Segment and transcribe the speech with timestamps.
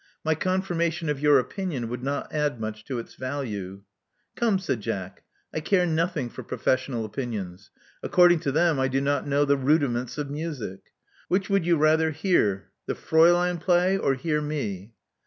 [0.23, 4.59] *'My confirmation of your opinion would not add much to its value." *' Come, *'
[4.59, 5.21] said Jack:
[5.53, 7.69] I care nothing for professional opinions.
[8.01, 10.79] According to them, I do not know the rudiments of music.
[11.27, 14.93] Which would you rather hear the Fraulein play, or hear me?"